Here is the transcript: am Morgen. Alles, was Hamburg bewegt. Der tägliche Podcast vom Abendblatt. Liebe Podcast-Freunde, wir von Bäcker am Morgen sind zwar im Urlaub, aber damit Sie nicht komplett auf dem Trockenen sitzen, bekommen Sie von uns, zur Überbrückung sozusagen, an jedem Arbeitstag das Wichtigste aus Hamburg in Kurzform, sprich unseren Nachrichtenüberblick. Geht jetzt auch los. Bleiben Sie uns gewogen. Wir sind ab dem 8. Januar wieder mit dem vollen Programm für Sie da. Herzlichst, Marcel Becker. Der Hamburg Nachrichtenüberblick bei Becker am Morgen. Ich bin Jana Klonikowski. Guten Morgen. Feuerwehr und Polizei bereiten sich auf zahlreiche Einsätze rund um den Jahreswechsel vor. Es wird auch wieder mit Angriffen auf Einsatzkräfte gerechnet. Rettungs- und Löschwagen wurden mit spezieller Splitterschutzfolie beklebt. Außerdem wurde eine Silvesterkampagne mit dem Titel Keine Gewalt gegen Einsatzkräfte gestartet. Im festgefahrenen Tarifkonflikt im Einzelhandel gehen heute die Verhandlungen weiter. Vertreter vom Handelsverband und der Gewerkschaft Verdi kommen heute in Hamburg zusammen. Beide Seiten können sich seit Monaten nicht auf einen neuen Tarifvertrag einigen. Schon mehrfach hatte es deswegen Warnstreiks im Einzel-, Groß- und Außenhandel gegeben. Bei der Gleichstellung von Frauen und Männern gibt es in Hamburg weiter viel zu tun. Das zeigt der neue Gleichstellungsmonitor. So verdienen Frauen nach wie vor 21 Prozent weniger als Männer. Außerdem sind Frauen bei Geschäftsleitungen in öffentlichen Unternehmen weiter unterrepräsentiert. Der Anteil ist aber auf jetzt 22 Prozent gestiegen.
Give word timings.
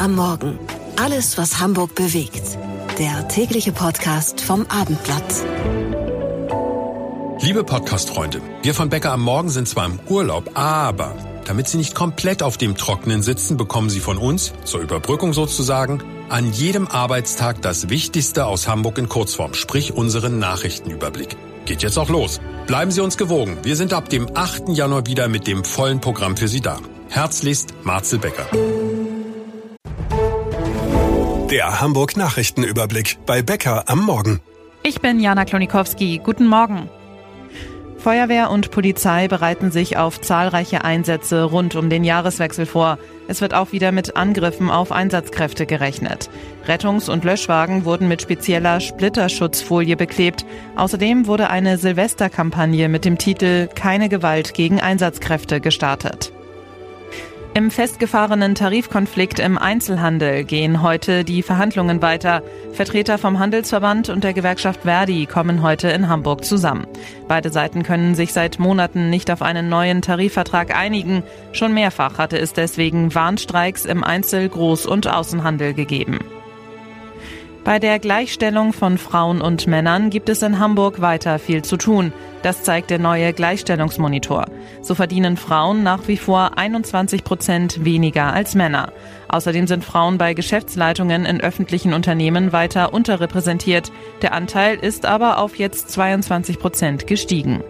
am 0.00 0.14
Morgen. 0.14 0.58
Alles, 0.96 1.36
was 1.36 1.60
Hamburg 1.60 1.94
bewegt. 1.94 2.56
Der 2.98 3.28
tägliche 3.28 3.72
Podcast 3.72 4.40
vom 4.40 4.66
Abendblatt. 4.68 5.22
Liebe 7.40 7.64
Podcast-Freunde, 7.64 8.40
wir 8.62 8.74
von 8.74 8.88
Bäcker 8.88 9.12
am 9.12 9.22
Morgen 9.22 9.50
sind 9.50 9.68
zwar 9.68 9.86
im 9.86 9.98
Urlaub, 10.08 10.52
aber 10.54 11.14
damit 11.44 11.68
Sie 11.68 11.76
nicht 11.76 11.94
komplett 11.94 12.42
auf 12.42 12.56
dem 12.56 12.76
Trockenen 12.76 13.22
sitzen, 13.22 13.56
bekommen 13.56 13.90
Sie 13.90 14.00
von 14.00 14.16
uns, 14.16 14.52
zur 14.64 14.80
Überbrückung 14.80 15.32
sozusagen, 15.32 16.02
an 16.28 16.52
jedem 16.52 16.86
Arbeitstag 16.86 17.60
das 17.60 17.90
Wichtigste 17.90 18.46
aus 18.46 18.68
Hamburg 18.68 18.98
in 18.98 19.08
Kurzform, 19.08 19.52
sprich 19.54 19.92
unseren 19.92 20.38
Nachrichtenüberblick. 20.38 21.36
Geht 21.66 21.82
jetzt 21.82 21.98
auch 21.98 22.08
los. 22.08 22.40
Bleiben 22.66 22.90
Sie 22.90 23.02
uns 23.02 23.18
gewogen. 23.18 23.58
Wir 23.62 23.76
sind 23.76 23.92
ab 23.92 24.08
dem 24.08 24.28
8. 24.34 24.70
Januar 24.70 25.06
wieder 25.06 25.28
mit 25.28 25.46
dem 25.46 25.64
vollen 25.64 26.00
Programm 26.00 26.36
für 26.36 26.48
Sie 26.48 26.60
da. 26.60 26.78
Herzlichst, 27.10 27.74
Marcel 27.82 28.18
Becker. 28.18 28.46
Der 31.50 31.80
Hamburg 31.80 32.16
Nachrichtenüberblick 32.16 33.18
bei 33.26 33.42
Becker 33.42 33.88
am 33.88 34.04
Morgen. 34.04 34.38
Ich 34.84 35.00
bin 35.00 35.18
Jana 35.18 35.44
Klonikowski. 35.44 36.20
Guten 36.22 36.46
Morgen. 36.46 36.88
Feuerwehr 37.98 38.50
und 38.52 38.70
Polizei 38.70 39.26
bereiten 39.26 39.72
sich 39.72 39.96
auf 39.96 40.20
zahlreiche 40.20 40.84
Einsätze 40.84 41.42
rund 41.42 41.74
um 41.74 41.90
den 41.90 42.04
Jahreswechsel 42.04 42.66
vor. 42.66 42.98
Es 43.26 43.40
wird 43.40 43.52
auch 43.52 43.72
wieder 43.72 43.90
mit 43.90 44.14
Angriffen 44.14 44.70
auf 44.70 44.92
Einsatzkräfte 44.92 45.66
gerechnet. 45.66 46.30
Rettungs- 46.68 47.10
und 47.10 47.24
Löschwagen 47.24 47.84
wurden 47.84 48.06
mit 48.06 48.22
spezieller 48.22 48.78
Splitterschutzfolie 48.78 49.96
beklebt. 49.96 50.46
Außerdem 50.76 51.26
wurde 51.26 51.50
eine 51.50 51.78
Silvesterkampagne 51.78 52.88
mit 52.88 53.04
dem 53.04 53.18
Titel 53.18 53.66
Keine 53.74 54.08
Gewalt 54.08 54.54
gegen 54.54 54.80
Einsatzkräfte 54.80 55.60
gestartet. 55.60 56.32
Im 57.52 57.72
festgefahrenen 57.72 58.54
Tarifkonflikt 58.54 59.40
im 59.40 59.58
Einzelhandel 59.58 60.44
gehen 60.44 60.82
heute 60.82 61.24
die 61.24 61.42
Verhandlungen 61.42 62.00
weiter. 62.00 62.44
Vertreter 62.72 63.18
vom 63.18 63.40
Handelsverband 63.40 64.08
und 64.08 64.22
der 64.22 64.34
Gewerkschaft 64.34 64.82
Verdi 64.82 65.26
kommen 65.26 65.60
heute 65.60 65.88
in 65.88 66.08
Hamburg 66.08 66.44
zusammen. 66.44 66.86
Beide 67.26 67.50
Seiten 67.50 67.82
können 67.82 68.14
sich 68.14 68.32
seit 68.32 68.60
Monaten 68.60 69.10
nicht 69.10 69.32
auf 69.32 69.42
einen 69.42 69.68
neuen 69.68 70.00
Tarifvertrag 70.00 70.76
einigen. 70.76 71.24
Schon 71.50 71.74
mehrfach 71.74 72.18
hatte 72.18 72.38
es 72.38 72.52
deswegen 72.52 73.16
Warnstreiks 73.16 73.84
im 73.84 74.04
Einzel-, 74.04 74.46
Groß- 74.46 74.86
und 74.86 75.08
Außenhandel 75.08 75.74
gegeben. 75.74 76.20
Bei 77.64 77.78
der 77.78 77.98
Gleichstellung 77.98 78.72
von 78.72 78.96
Frauen 78.96 79.42
und 79.42 79.66
Männern 79.66 80.08
gibt 80.08 80.30
es 80.30 80.42
in 80.42 80.58
Hamburg 80.58 81.00
weiter 81.02 81.38
viel 81.38 81.62
zu 81.62 81.76
tun. 81.76 82.12
Das 82.42 82.62
zeigt 82.62 82.88
der 82.88 82.98
neue 82.98 83.34
Gleichstellungsmonitor. 83.34 84.46
So 84.80 84.94
verdienen 84.94 85.36
Frauen 85.36 85.82
nach 85.82 86.08
wie 86.08 86.16
vor 86.16 86.56
21 86.56 87.22
Prozent 87.22 87.84
weniger 87.84 88.32
als 88.32 88.54
Männer. 88.54 88.92
Außerdem 89.28 89.66
sind 89.66 89.84
Frauen 89.84 90.16
bei 90.16 90.32
Geschäftsleitungen 90.32 91.26
in 91.26 91.42
öffentlichen 91.42 91.92
Unternehmen 91.92 92.52
weiter 92.52 92.94
unterrepräsentiert. 92.94 93.92
Der 94.22 94.32
Anteil 94.32 94.76
ist 94.76 95.04
aber 95.04 95.38
auf 95.38 95.56
jetzt 95.56 95.90
22 95.90 96.58
Prozent 96.58 97.06
gestiegen. 97.06 97.62